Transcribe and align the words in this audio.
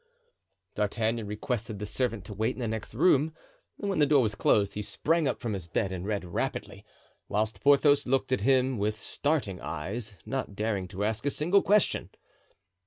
D'Artagnan 0.73 1.27
requested 1.27 1.77
the 1.77 1.85
servant 1.85 2.25
to 2.25 2.33
wait 2.33 2.55
in 2.55 2.59
the 2.59 2.67
next 2.67 2.95
room 2.95 3.35
and 3.79 3.87
when 3.87 3.99
the 3.99 4.07
door 4.07 4.23
was 4.23 4.33
closed 4.33 4.73
he 4.73 4.81
sprang 4.81 5.27
up 5.27 5.39
from 5.39 5.53
his 5.53 5.67
bed 5.67 5.91
and 5.91 6.07
read 6.07 6.25
rapidly, 6.25 6.83
whilst 7.29 7.61
Porthos 7.61 8.07
looked 8.07 8.31
at 8.31 8.41
him 8.41 8.79
with 8.79 8.97
starting 8.97 9.61
eyes, 9.61 10.17
not 10.25 10.55
daring 10.55 10.87
to 10.87 11.03
ask 11.03 11.23
a 11.27 11.29
single 11.29 11.61
question. 11.61 12.09